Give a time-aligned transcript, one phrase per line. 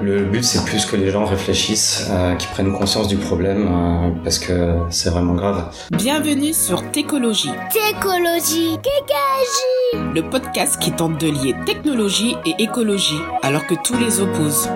[0.00, 4.10] Le but, c'est plus que les gens réfléchissent, euh, qu'ils prennent conscience du problème, euh,
[4.22, 5.74] parce que c'est vraiment grave.
[5.90, 7.50] Bienvenue sur Técologie.
[7.72, 14.20] Técologie, Kékagie Le podcast qui tente de lier technologie et écologie, alors que tous les
[14.20, 14.68] opposent.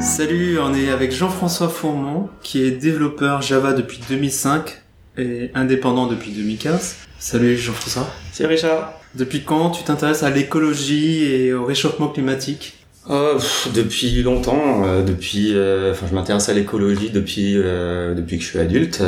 [0.00, 4.82] Salut, on est avec Jean-François Fourmont, qui est développeur Java depuis 2005
[5.16, 6.96] et indépendant depuis 2015.
[7.20, 8.08] Salut Jean-François.
[8.32, 8.99] C'est Richard.
[9.14, 12.74] Depuis quand tu t'intéresses à l'écologie et au réchauffement climatique
[13.08, 18.36] Oh, pff, depuis longtemps, euh, depuis, euh, enfin, je m'intéresse à l'écologie depuis euh, depuis
[18.36, 19.02] que je suis adulte,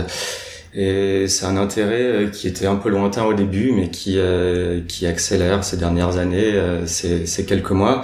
[0.74, 4.80] et c'est un intérêt euh, qui était un peu lointain au début, mais qui euh,
[4.88, 8.02] qui accélère ces dernières années, euh, ces, ces quelques mois,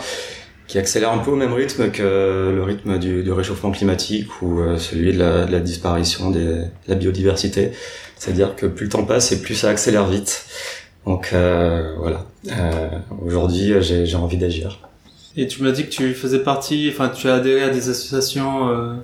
[0.69, 4.61] qui accélère un peu au même rythme que le rythme du, du réchauffement climatique ou
[4.61, 7.73] euh, celui de la, de la disparition des, de la biodiversité.
[8.19, 10.45] C'est-à-dire que plus le temps passe et plus ça accélère vite.
[11.09, 12.21] Donc euh, voilà.
[12.53, 12.89] Euh,
[13.25, 14.69] Aujourd'hui, j'ai j'ai envie d'agir.
[15.37, 18.69] Et tu m'as dit que tu faisais partie, enfin tu as adhéré à des associations.
[18.69, 18.95] euh,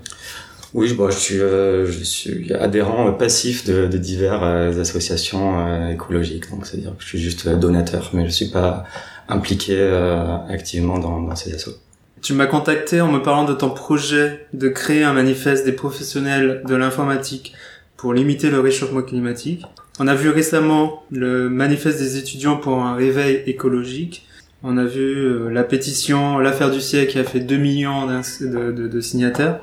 [0.74, 4.80] Oui, je, bon, je suis, euh, je suis adhérent euh, passif de, de diverses euh,
[4.80, 6.50] associations euh, écologiques.
[6.50, 8.84] Donc, c'est-à-dire que je suis juste euh, donateur, mais je suis pas
[9.28, 11.76] impliqué euh, activement dans, dans ces assos.
[12.20, 16.62] Tu m'as contacté en me parlant de ton projet de créer un manifeste des professionnels
[16.68, 17.54] de l'informatique
[17.96, 19.62] pour limiter le réchauffement climatique.
[20.00, 24.26] On a vu récemment le manifeste des étudiants pour un réveil écologique.
[24.64, 29.00] On a vu euh, la pétition L'affaire du siècle qui a fait 2 millions de,
[29.00, 29.60] signataires.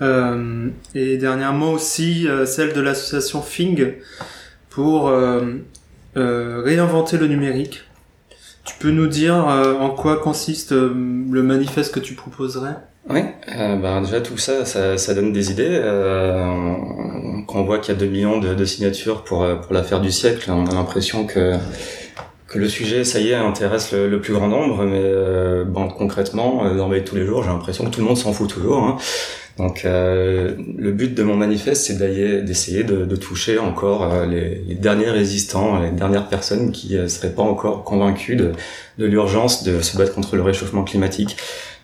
[0.00, 3.94] Euh, et dernièrement aussi euh, celle de l'association FING
[4.70, 5.54] pour euh,
[6.16, 7.82] euh, réinventer le numérique.
[8.64, 12.76] Tu peux nous dire en quoi consiste le manifeste que tu proposerais?
[13.08, 15.80] Oui, ben, déjà tout ça, ça, ça donne des idées.
[17.48, 20.12] Quand on voit qu'il y a 2 millions de, signatures pour, euh, pour l'affaire du
[20.12, 21.54] siècle, on a l'impression que,
[22.46, 25.64] que le sujet, ça y est, intéresse le, le plus grand nombre, mais euh,
[25.96, 28.48] concrètement, euh, dans de tous les jours, j'ai l'impression que tout le monde s'en fout
[28.48, 28.84] toujours.
[28.84, 28.96] hein.
[29.56, 34.62] Donc euh, le but de mon manifeste, c'est d'essayer de, de toucher encore euh, les,
[34.68, 38.52] les derniers résistants, les dernières personnes qui ne seraient pas encore convaincues de,
[38.98, 41.36] de l'urgence de se battre contre le réchauffement climatique.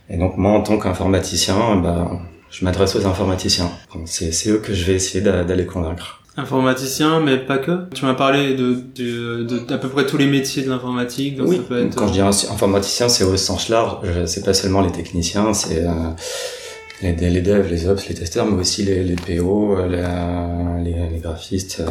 [0.09, 2.13] Et donc moi, en tant qu'informaticien, bah,
[2.57, 3.71] je m'adresse aux informaticiens.
[4.07, 6.21] C'est eux que je vais essayer d'a- d'aller convaincre.
[6.37, 7.89] Informaticien, mais pas que.
[7.95, 11.57] Tu m'as parlé de, de, de, d'à peu près tous les métiers de l'informatique, oui,
[11.57, 11.95] ça peut être...
[11.97, 14.09] quand je dis ins- informaticien, c'est au sens large.
[14.27, 15.93] C'est pas seulement les techniciens, c'est euh,
[17.03, 20.95] les, les devs, les ops, les testeurs, mais aussi les, les PO, euh, la- les,
[21.13, 21.87] les graphistes, euh,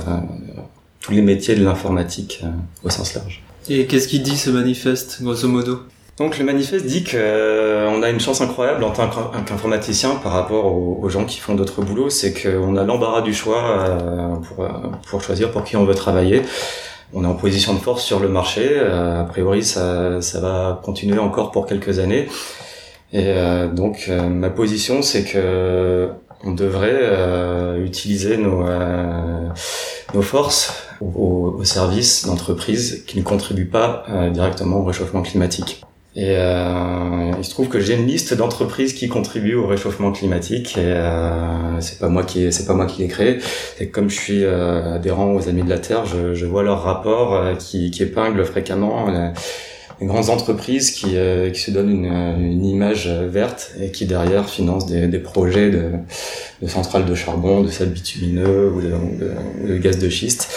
[0.99, 2.47] tous les métiers de l'informatique euh,
[2.83, 3.41] au sens large.
[3.69, 5.79] Et qu'est-ce qu'il dit ce manifeste, grosso modo?
[6.17, 10.33] Donc le manifeste dit que euh, a une chance incroyable en tant qu'in- qu'informaticien par
[10.33, 14.63] rapport aux, gens qui font d'autres boulots, c'est qu'on a l'embarras du choix euh, pour,
[14.63, 14.69] euh,
[15.09, 16.43] pour choisir pour qui on veut travailler.
[17.13, 18.79] On est en position de force sur le marché.
[18.79, 22.27] a priori, ça, ça va continuer encore pour quelques années.
[23.11, 23.31] Et
[23.71, 26.09] donc ma position, c'est que
[26.43, 28.65] on devrait utiliser nos,
[30.15, 35.83] nos forces au, service d'entreprises qui ne contribuent pas directement au réchauffement climatique.
[36.15, 40.77] Et euh, il se trouve que j'ai une liste d'entreprises qui contribuent au réchauffement climatique
[40.77, 43.39] et euh, c'est pas moi qui c'est pas moi qui l'ai créé.
[43.79, 46.83] Et comme je suis euh, adhérent aux Amis de la Terre, je, je vois leurs
[46.83, 49.29] rapports euh, qui, qui épinglent fréquemment euh,
[50.01, 54.47] les grandes entreprises qui, euh, qui se donnent une, une image verte et qui derrière
[54.47, 55.93] financent des, des projets de,
[56.61, 58.93] de centrales de charbon, de sable bitumineux ou de,
[59.63, 60.47] ou de gaz de schiste.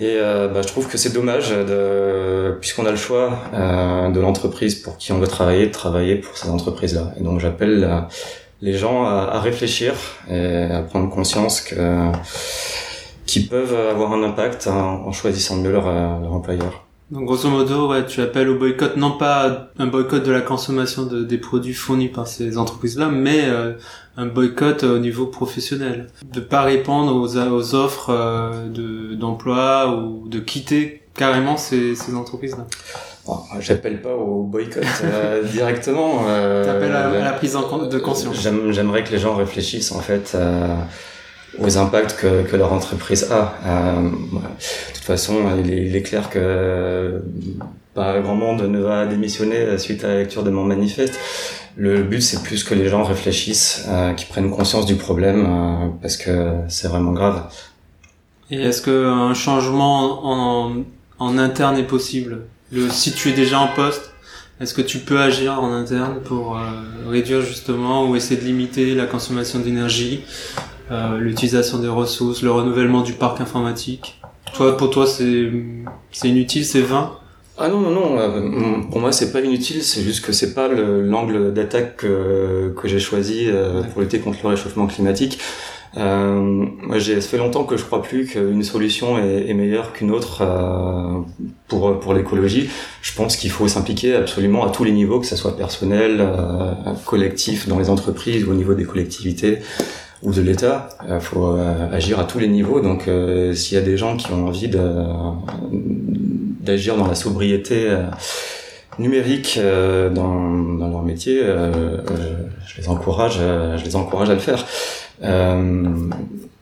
[0.00, 4.20] Et euh, bah, je trouve que c'est dommage, de, puisqu'on a le choix euh, de
[4.20, 7.14] l'entreprise pour qui on veut travailler, de travailler pour ces entreprises-là.
[7.18, 8.00] Et donc j'appelle euh,
[8.60, 9.94] les gens à, réfléchir
[10.30, 12.10] et à prendre conscience que
[13.26, 16.87] qu'ils peuvent avoir un impact en, choisissant mieux leur, euh, leur employeur.
[17.10, 21.04] Donc grosso modo, ouais, tu appelles au boycott, non pas un boycott de la consommation
[21.04, 23.72] de, des produits fournis par ces entreprises-là, mais euh,
[24.18, 26.08] un boycott au niveau professionnel.
[26.32, 32.14] De pas répondre aux, aux offres euh, de, d'emploi ou de quitter carrément ces, ces
[32.14, 32.66] entreprises-là.
[33.26, 36.24] Bon, J'appelle pas au boycott euh, directement.
[36.28, 38.38] Euh, T'appelles à, à la prise en de conscience.
[38.40, 40.74] J'aime- J'aimerais que les gens réfléchissent en fait euh,
[41.60, 43.54] aux impacts que, que leur entreprise a.
[43.66, 44.48] Euh, voilà.
[44.48, 47.18] de toute façon, il est, il est clair que euh,
[47.94, 51.18] pas grand monde ne va démissionner suite à la lecture de mon manifeste.
[51.76, 55.88] Le but, c'est plus que les gens réfléchissent, euh, qu'ils prennent conscience du problème, euh,
[56.02, 57.44] parce que c'est vraiment grave.
[58.50, 60.72] Et est-ce qu'un changement en,
[61.20, 62.40] en interne est possible?
[62.72, 64.10] Le, Si tu es déjà en poste,
[64.60, 66.62] est-ce que tu peux agir en interne pour euh,
[67.08, 70.24] réduire justement ou essayer de limiter la consommation d'énergie,
[70.90, 74.20] euh, l'utilisation des ressources, le renouvellement du parc informatique
[74.54, 77.12] Toi, pour toi, c'est inutile, c'est vain?
[77.58, 78.18] Ah non, non, non.
[78.18, 79.82] euh, pour moi, c'est pas inutile.
[79.82, 84.20] C'est juste que c'est pas le- l'angle d'attaque que, que j'ai choisi euh, pour lutter
[84.20, 85.40] contre le réchauffement climatique.
[85.96, 90.42] Euh, j'ai, fait longtemps que je crois plus qu'une solution est, est meilleure qu'une autre
[90.42, 91.18] euh,
[91.66, 92.68] pour pour l'écologie.
[93.02, 96.72] Je pense qu'il faut s'impliquer absolument à tous les niveaux, que ce soit personnel, euh,
[97.06, 99.58] collectif, dans les entreprises ou au niveau des collectivités
[100.22, 100.88] ou de l'État.
[101.08, 102.80] Il faut euh, agir à tous les niveaux.
[102.80, 104.70] Donc, euh, s'il y a des gens qui ont envie
[106.60, 108.02] d'agir dans la sobriété euh,
[108.98, 112.36] numérique euh, dans, leur métier, euh, euh,
[112.66, 114.64] je les encourage, euh, je les encourage à le faire.
[115.22, 116.08] Euh,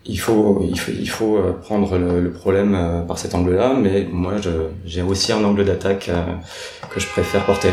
[0.09, 4.35] il faut, il faut, euh, prendre le, problème euh, par cet angle-là, mais moi,
[4.85, 6.23] j'ai aussi un angle d'attaque euh,
[6.95, 7.71] que je préfère porter.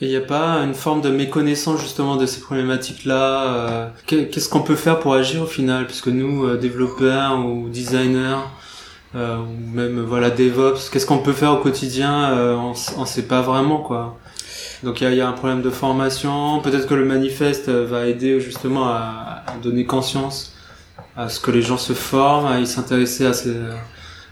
[0.00, 4.48] Il n'y a pas une forme de méconnaissance justement de ces problématiques-là euh, qu'est- Qu'est-ce
[4.48, 5.86] qu'on peut faire pour agir au final?
[5.86, 8.38] Puisque nous, euh, développeurs ou designers,
[9.14, 13.24] euh, ou même voilà DevOps, qu'est-ce qu'on peut faire au quotidien euh, On on sait
[13.24, 14.18] pas vraiment quoi.
[14.82, 16.60] Donc il y a, un problème de formation.
[16.60, 20.54] Peut-être que le manifeste euh, va aider justement à, donner conscience
[21.16, 23.54] à ce que les gens se forment, à s'intéresser à, ces,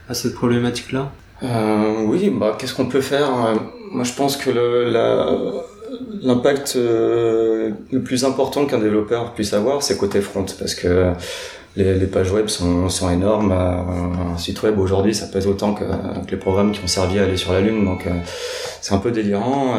[0.08, 1.12] à cette problématique-là.
[1.42, 3.54] Euh, oui, bah, qu'est-ce qu'on peut faire Euh,
[3.92, 4.90] Moi, je pense que le,
[6.22, 11.12] l'impact euh, le plus important qu'un développeur puisse avoir, c'est côté front, parce que
[11.76, 13.52] les, les pages web sont, sont énormes.
[13.52, 17.18] Euh, Un site web aujourd'hui, ça pèse autant que, que les programmes qui ont servi
[17.18, 18.10] à aller sur la Lune, donc euh,
[18.80, 19.76] c'est un peu délirant.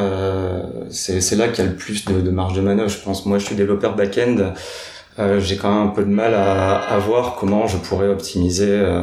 [0.89, 3.25] C'est, c'est là qu'il y a le plus de, de marge de manœuvre, je pense.
[3.25, 4.53] Moi, je suis développeur back-end.
[5.19, 8.69] Euh, j'ai quand même un peu de mal à, à voir comment je pourrais optimiser
[8.69, 9.01] euh,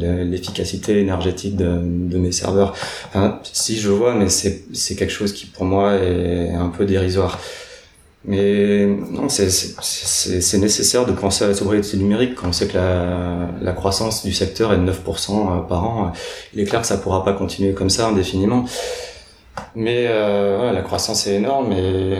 [0.00, 2.74] l'e- l'efficacité énergétique de, de mes serveurs.
[3.52, 7.38] Si je vois, mais c'est quelque chose qui pour moi est un peu dérisoire.
[8.24, 13.48] Mais non, c'est nécessaire de penser à la sobriété numérique quand on sait que la,
[13.62, 16.12] la croissance du secteur est de 9% par an.
[16.52, 18.64] Il est clair que ça pourra pas continuer comme ça indéfiniment.
[19.74, 22.16] Mais euh, voilà, la croissance est énorme et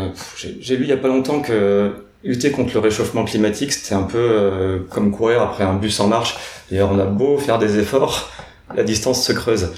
[0.60, 1.92] j'ai lu il y a pas longtemps que
[2.24, 6.08] lutter contre le réchauffement climatique, c'était un peu euh, comme courir après un bus en
[6.08, 6.36] marche.
[6.70, 8.30] D'ailleurs, on a beau faire des efforts,
[8.74, 9.72] la distance se creuse.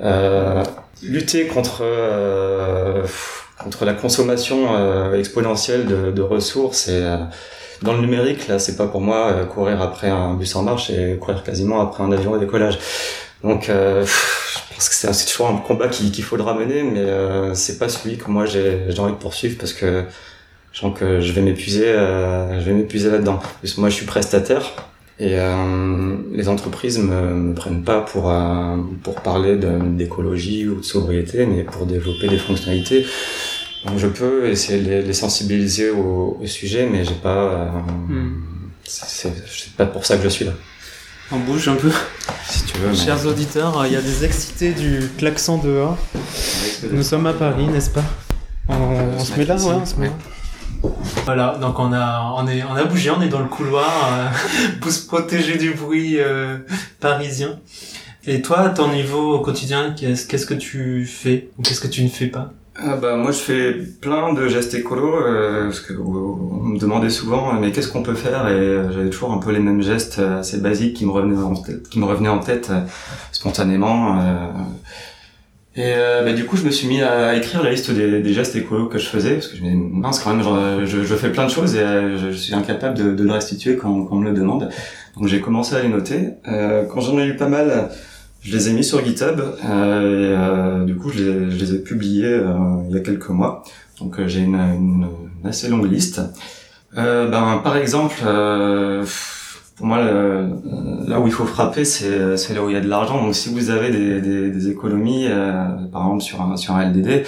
[0.00, 0.64] Euh,
[1.02, 3.04] lutter contre euh,
[3.62, 7.16] contre la consommation euh, exponentielle de, de ressources et euh,
[7.82, 10.90] dans le numérique, là, c'est pas pour moi euh, courir après un bus en marche
[10.90, 12.78] et courir quasiment après un avion au décollage.
[13.44, 14.04] Donc, je
[14.74, 18.30] pense que c'est toujours un combat qu'il qu'il faudra mener, mais c'est pas celui que
[18.30, 20.04] moi j'ai envie de poursuivre parce que
[20.72, 23.40] je sens que je vais m'épuiser, euh, je vais m'épuiser là-dedans.
[23.60, 24.62] Parce que moi, je suis prestataire
[25.18, 30.82] et euh, les entreprises me, me prennent pas pour euh, pour parler d'écologie ou de
[30.84, 33.06] sobriété, mais pour développer des fonctionnalités.
[33.86, 37.28] Donc, je peux essayer de les, les sensibiliser au, au sujet, mais j'ai pas.
[37.44, 37.66] euh,
[38.08, 38.32] Hmm.
[38.84, 39.32] c'est-
[39.76, 40.52] pas pour ça que je suis là.
[41.30, 41.90] On bouge un peu.
[42.48, 42.88] Si tu veux.
[42.90, 45.96] mais- Chers auditeurs, il y a des excités du klaxon dehors.
[46.90, 48.04] Nous sommes à Paris, n'est-ce pas?
[48.68, 48.74] On,
[49.18, 50.12] on se met là, ouais, on se met là.
[51.24, 54.28] Voilà, donc on a, on est, on a bougé, on est dans le couloir euh,
[54.80, 56.58] pour se protéger du bruit euh,
[57.00, 57.58] parisien.
[58.26, 62.02] Et toi, à ton niveau au quotidien, qu'est-ce, que tu fais ou qu'est-ce que tu
[62.02, 62.52] ne fais pas?
[62.74, 67.10] Ah bah moi je fais plein de gestes écolos euh, parce que on me demandait
[67.10, 68.48] souvent euh, mais qu'est-ce qu'on peut faire?
[68.48, 72.72] Et j'avais toujours un peu les mêmes gestes assez basiques qui me revenaient en tête,
[73.30, 74.18] spontanément.
[75.74, 78.56] Et euh, bah, du coup je me suis mis à écrire la liste des, gestes
[78.56, 81.14] écolos que je faisais parce que je me disais mince quand même genre, je, je
[81.14, 84.30] fais plein de choses et euh, je, suis incapable de, le restituer quand, on me
[84.30, 84.68] le demande
[85.16, 87.90] donc j'ai commencé à les noter Euh, quand j'en ai eu pas mal
[88.42, 92.54] je les ai mis sur GitHub euh, euh, du coup je les, ai publiés euh,
[92.88, 93.62] il y a quelques mois.
[94.00, 95.06] Donc euh, j'ai une,
[95.44, 96.20] assez longue liste.
[96.98, 99.04] Euh, ben par exemple, euh,
[99.76, 100.48] pour moi le-
[101.08, 103.22] là où il faut frapper c'est là où il y a de l'argent.
[103.22, 106.82] Donc si vous avez des, des, des économies, euh, par exemple sur un sur un
[106.90, 107.24] LDD,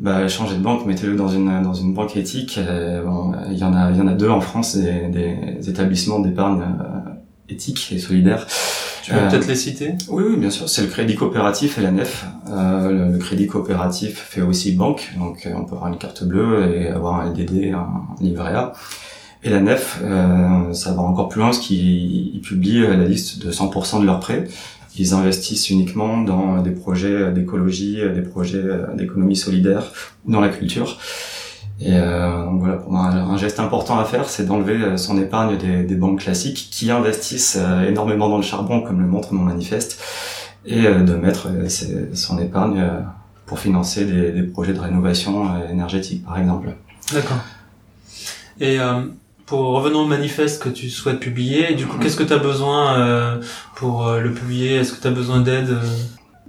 [0.00, 2.58] bah, changez de banque, mettez-le dans une dans une banque éthique.
[2.58, 5.70] Euh, bon, il y en a il y en a deux en France des, des
[5.70, 7.10] établissements d'épargne euh,
[7.48, 8.46] éthique et solidaire.
[9.04, 9.94] Tu peux Euh, peut-être les citer?
[10.08, 10.68] Oui, oui, bien sûr.
[10.68, 12.24] C'est le crédit coopératif et la nef.
[12.48, 16.22] Euh, le, le crédit coopératif fait aussi banque, donc euh, on peut avoir une carte
[16.22, 17.88] bleue et avoir un LDD, un
[18.20, 18.72] livret A.
[19.44, 23.44] Et la nef, euh, ça va encore plus loin, parce qu'ils ils publient la liste
[23.44, 24.46] de 100% de leurs prêts.
[24.96, 28.62] Ils investissent uniquement dans des projets d'écologie, des projets
[28.94, 29.90] d'économie solidaire,
[30.26, 30.98] dans la culture.
[31.84, 35.56] Et euh, voilà, pour moi, un geste important à faire, c'est d'enlever euh, son épargne
[35.56, 39.42] des, des banques classiques qui investissent euh, énormément dans le charbon, comme le montre mon
[39.42, 40.00] manifeste,
[40.64, 41.68] et euh, de mettre euh,
[42.14, 43.00] son épargne euh,
[43.46, 46.68] pour financer des, des projets de rénovation euh, énergétique, par exemple.
[47.12, 47.38] D'accord.
[48.60, 49.02] Et euh,
[49.46, 52.98] pour revenons au manifeste que tu souhaites publier, du coup, qu'est-ce que tu as besoin
[52.98, 53.40] euh,
[53.76, 54.76] pour euh, le publier?
[54.76, 55.82] Est-ce que tu as besoin d'aide euh?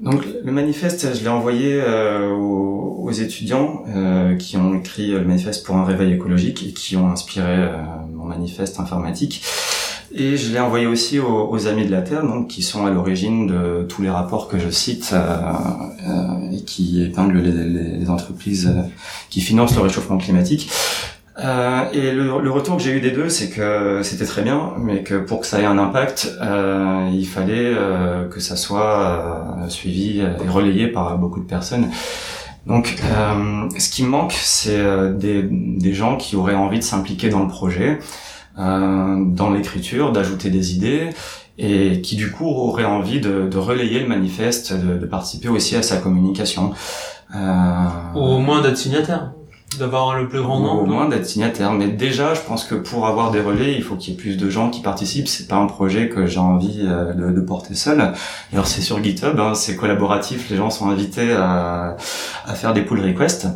[0.02, 5.24] Donc le manifeste, je l'ai envoyé euh, aux, aux, étudiants euh, qui ont écrit le
[5.24, 7.70] manifeste pour un réveil écologique et qui ont inspiré
[8.12, 9.44] mon manifeste informatique.
[10.16, 12.92] Et je l'ai envoyé aussi aux, aux, Amis de la Terre, donc qui sont à
[12.92, 18.10] l'origine de tous les rapports que je cite euh, et qui épinglent les, les, les
[18.10, 18.74] entreprises
[19.30, 20.70] qui financent le réchauffement climatique.
[21.40, 24.74] Euh, et le, le, retour que j'ai eu des deux, c'est que c'était très bien,
[24.78, 29.64] mais que pour que ça ait un impact, euh, il fallait euh, que ça soit
[29.64, 31.90] euh, suivi et relayé par beaucoup de personnes.
[32.68, 34.80] Donc, euh, ce qui me manque, c'est
[35.16, 38.00] des, des, gens qui auraient envie de s'impliquer dans le projet,
[38.56, 41.10] dans l'écriture, d'ajouter des idées,
[41.58, 45.76] et qui du coup auraient envie de, de relayer le manifeste, de, de, participer aussi
[45.76, 46.72] à sa communication.
[47.34, 49.34] Ou au moins d'être signataire
[49.78, 51.74] d'avoir le plus grand nombre au moins d'être signataire.
[51.74, 54.38] Mais déjà je pense que pour avoir des relais il faut qu'il y ait plus
[54.38, 55.28] de gens qui participent.
[55.28, 58.14] C'est pas un projet que j'ai envie euh, de, de, porter seul.
[58.52, 60.50] Alors c'est sur GitHub hein, c'est collaboratif.
[60.50, 61.98] Les gens sont invités à,
[62.46, 63.48] à faire des pull requests.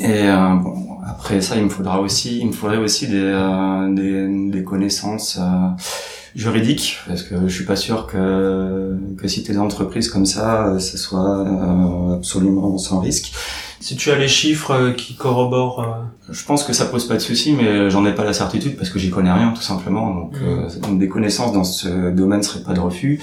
[0.00, 3.92] Et euh, bon après ça il me faudra aussi il me faudrait aussi des euh,
[3.94, 5.68] des, des, connaissances euh,
[6.34, 6.98] juridiques.
[7.06, 11.40] Parce que je suis pas sûr que que si des entreprises comme ça ce soit
[11.40, 13.32] euh, absolument sans risque
[13.80, 15.80] si tu as les chiffres qui corroborent.
[15.80, 16.32] Euh...
[16.32, 18.90] Je pense que ça pose pas de souci, mais j'en ai pas la certitude parce
[18.90, 20.14] que j'y connais rien tout simplement.
[20.14, 20.44] Donc, mmh.
[20.44, 23.20] euh, donc des connaissances dans ce domaine seraient pas de refus.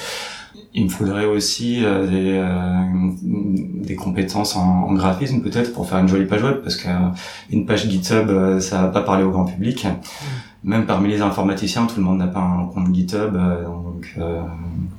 [0.74, 6.00] Il me faudrait aussi euh, des, euh, des compétences en, en graphisme peut-être pour faire
[6.00, 9.86] une jolie page web parce qu'une page GitHub ça va pas parler au grand public.
[9.86, 10.26] Mmh
[10.66, 14.14] même parmi les informaticiens, tout le monde n'a pas un compte GitHub, euh, donc.
[14.18, 14.42] Euh...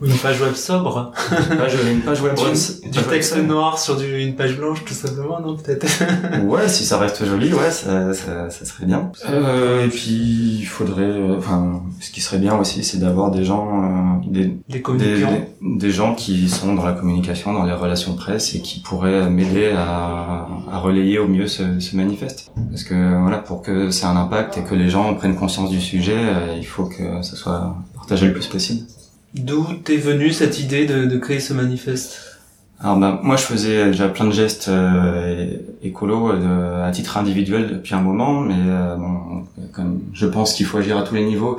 [0.03, 1.13] Une page web sobre.
[1.51, 2.35] une, page, une page web.
[2.83, 5.87] du, du texte noir sur du, une page blanche, tout simplement, non peut-être?
[6.45, 9.11] ouais, si ça reste joli, ouais, ça, ça, ça serait bien.
[9.29, 14.21] Euh, et puis il faudrait, enfin, ce qui serait bien aussi, c'est d'avoir des gens,
[14.23, 15.27] euh, des, des, des,
[15.63, 19.73] des, gens qui sont dans la communication, dans les relations presse et qui pourraient m'aider
[19.77, 22.53] à, à relayer au mieux ce, ce manifeste.
[22.71, 25.56] Parce que voilà, pour que ça ait un impact et que les gens prennent conscience
[25.65, 28.87] du sujet, euh, il faut que ça soit partagé le plus possible.
[29.35, 32.37] D'où t'es venue cette idée de, de, créer ce manifeste?
[32.79, 35.47] Alors ben, moi je faisais déjà plein de gestes euh,
[35.83, 40.67] écolos euh, à titre individuel depuis un moment, mais euh, bon, comme je pense qu'il
[40.67, 41.59] faut agir à tous les niveaux,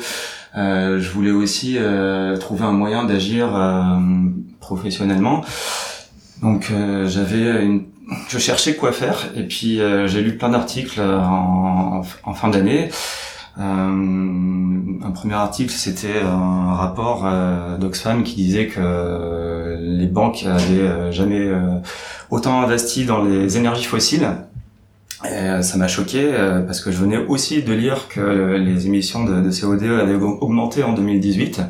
[0.56, 1.78] je voulais aussi
[2.40, 3.50] trouver un moyen d'agir
[4.60, 5.44] professionnellement.
[6.42, 6.74] Donc
[7.06, 7.84] j'avais une
[8.30, 12.90] je cherchais quoi faire et puis j'ai lu plein d'articles en, en, fin d'année
[13.60, 21.12] un premier article, c'était un rapport euh, d'Oxfam qui disait que les banques avaient euh,
[21.12, 21.52] jamais
[22.30, 24.28] autant investi dans les énergies fossiles.
[25.24, 26.32] Ça m'a choqué
[26.68, 30.84] parce que je venais aussi de lire que les émissions de, de CO2 avaient augmenté
[30.84, 31.62] en 2018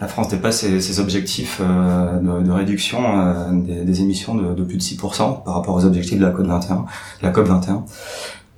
[0.00, 4.76] la France dépasse ses, objectifs euh, de, réduction euh, des, des, émissions de, de, plus
[4.76, 6.84] de 6% par rapport aux objectifs de la COP 21.
[7.22, 7.84] La COP 21.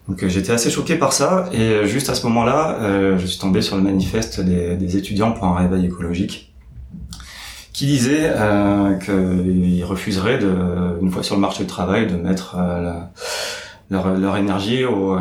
[0.08, 3.26] Donc euh, j'étais assez choqué par ça et euh, juste à ce moment-là, euh, je
[3.26, 6.52] suis tombé sur le manifeste des, étudiants pour un réveil écologique
[7.72, 8.30] qui disait
[9.02, 12.58] qu'ils refuseraient, de, une fois sur le marché du travail, de mettre
[13.88, 15.16] leur, énergie au,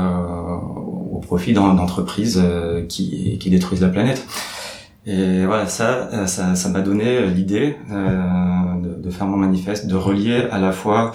[1.21, 2.41] profit d'entreprises
[2.89, 4.25] qui, détruisent la planète.
[5.05, 10.73] Et voilà, ça, ça, m'a donné l'idée de, faire mon manifeste, de relier à la
[10.73, 11.13] fois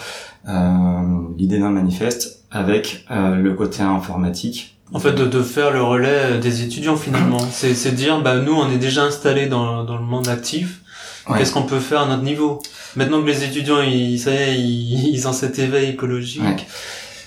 [1.36, 4.78] l'idée d'un manifeste avec euh, le côté informatique.
[4.92, 7.38] En fait, de, de, faire le relais des étudiants finalement.
[7.50, 10.80] C'est dire, bah nous, on est déjà installés dans, dans le monde actif.
[11.28, 11.38] Ouais.
[11.38, 12.62] Qu'est-ce qu'on peut faire à notre niveau?
[12.96, 16.42] Maintenant que les étudiants, ils, ça y est, ils, ils ont cet éveil écologique.
[16.42, 16.56] Ouais.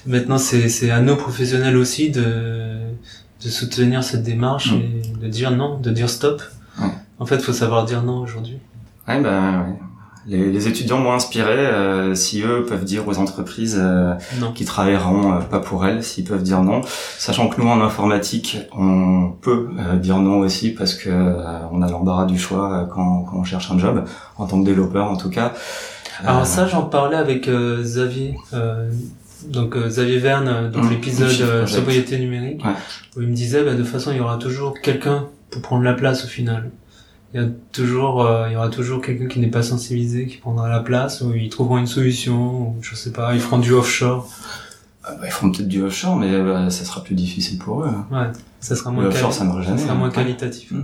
[0.06, 2.78] Maintenant, c'est à nos professionnels aussi de,
[3.44, 4.76] de soutenir cette démarche mmh.
[4.76, 6.42] et de dire non, de dire stop.
[6.80, 6.88] Ouais.
[7.20, 8.60] En fait, faut savoir dire non aujourd'hui.
[9.08, 9.87] Ouais, bah, ouais
[10.28, 11.58] les, les, étudiants m'ont inspiré.
[11.58, 14.14] Euh, si eux peuvent dire aux entreprises euh,
[14.54, 16.82] qui travailleront euh, pas pour elles, s'ils peuvent dire non,
[17.18, 21.34] sachant que nous en informatique, on peut euh, dire non aussi parce que euh,
[21.72, 24.04] on a l'embarras du choix quand, quand, on cherche un job,
[24.38, 25.54] en tant que développeur en tout cas.
[26.24, 28.38] Alors ça, j'en parlais avec Xavier.
[29.46, 32.72] donc Xavier Verne dans mmh, l'épisode sobriété numérique ouais.
[33.16, 35.84] où il me disait bah, de toute façon il y aura toujours quelqu'un pour prendre
[35.84, 36.72] la place au final
[37.34, 40.38] il y a toujours euh, il y aura toujours quelqu'un qui n'est pas sensibilisé qui
[40.38, 43.74] prendra la place ou ils trouveront une solution ou je sais pas ils feront du
[43.74, 44.30] offshore
[45.04, 47.92] ah bah, ils feront peut-être du offshore mais bah, ça sera plus difficile pour eux
[48.12, 48.28] ouais
[48.60, 50.84] ça sera moins le offshore ça marche jamais ça sera moins qualitatif mmh.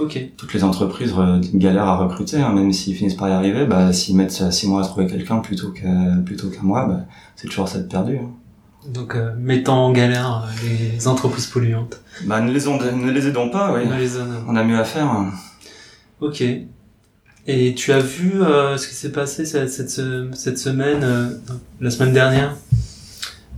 [0.00, 1.14] ok toutes les entreprises
[1.54, 4.82] galèrent à recruter hein, même s'ils finissent par y arriver bah s'ils mettent six mois
[4.82, 7.00] à trouver quelqu'un plutôt que plutôt qu'un mois bah,
[7.36, 8.30] c'est toujours ça de perdu hein.
[8.86, 12.00] Donc, euh, mettons en galère les entreprises polluantes.
[12.24, 13.82] Bah, ne les, on, ne les aidons pas, oui.
[13.84, 14.10] On, les
[14.46, 15.26] on a mieux à faire.
[16.20, 16.42] Ok.
[17.46, 21.28] Et tu as vu euh, ce qui s'est passé cette, semaine, euh,
[21.80, 22.56] la semaine dernière,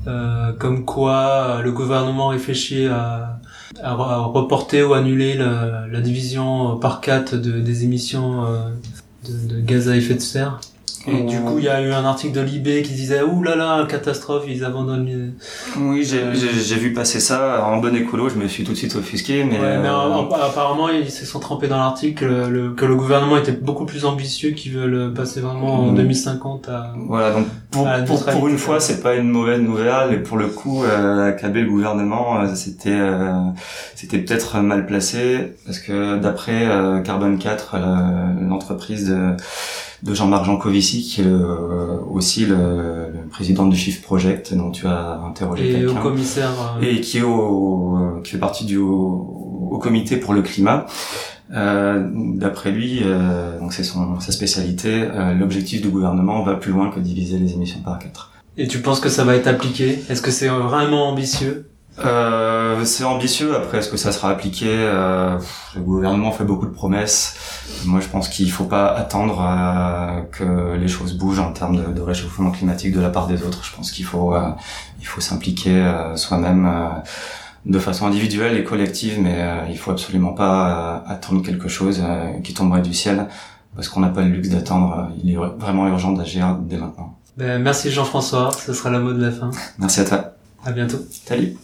[0.07, 3.41] euh, comme quoi le gouvernement réfléchit à,
[3.83, 8.45] à, reporter ou annuler la, division par quatre de, des émissions
[9.29, 10.61] de, de, gaz à effet de serre?
[11.07, 13.57] Et du coup, il y a eu un article de Libé qui disait ouh là
[13.57, 15.33] là, catastrophe, ils abandonnent.
[15.79, 18.29] Oui, j'ai vu passer ça en bon écolo.
[18.29, 19.59] Je me suis tout de suite offusqué, mais.
[19.59, 23.53] Ouais, mais euh, apparemment, ils se sont trempés dans l'article le, que le gouvernement était
[23.53, 26.71] beaucoup plus ambitieux, qu'ils veulent passer vraiment en 2050 mm.
[26.71, 26.95] à.
[27.09, 30.13] Voilà, donc pour pour, pour, une fois, c'est pas une mauvaise nouvelle.
[30.13, 33.33] Et pour le coup, euh, accabler le gouvernement, euh, c'était euh,
[33.95, 36.69] c'était peut-être mal placé parce que d'après
[37.05, 37.77] Carbone 4,
[38.41, 39.37] l'entreprise de
[40.03, 45.21] de Jean-Marc Jancovici, qui est euh, aussi le, président du Shift Project, dont tu as
[45.21, 45.81] interrogé quelqu'un.
[45.81, 46.51] Et au commissaire.
[46.81, 50.87] Euh, et qui est au, euh, qui fait partie du au, comité pour le climat.
[51.53, 56.91] Euh, D'après lui, euh, donc c'est son sa spécialité, l'objectif du gouvernement va plus loin
[56.91, 58.33] que diviser les émissions par quatre.
[58.59, 59.99] Et tu penses que ça va être appliqué?
[60.11, 61.71] Est-ce que c'est vraiment ambitieux?
[62.05, 63.55] Euh, c'est ambitieux.
[63.55, 65.39] Après, est-ce que ça sera appliqué euh,
[65.75, 67.37] Le gouvernement fait beaucoup de promesses.
[67.85, 71.93] Moi, je pense qu'il faut pas attendre euh, que les choses bougent en termes de,
[71.93, 73.65] de, réchauffement climatique de la part des autres.
[73.65, 74.49] Je pense qu'il faut euh,
[75.01, 76.69] il faut s'impliquer soi-même
[77.65, 82.03] de façon individuelle et collective, mais il faut absolument pas attendre quelque chose
[82.45, 83.27] qui tomberait du ciel
[83.75, 85.11] parce qu'on n'a pas le luxe d'attendre.
[85.23, 87.17] Il est vraiment urgent d'agir dès maintenant.
[87.39, 88.51] Ben, merci Jean-François.
[88.53, 89.51] Ce sera le mot de la fin.
[89.79, 90.35] Merci à toi.
[90.65, 90.99] À bientôt.
[91.25, 91.57] Salut.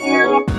[0.00, 0.50] Música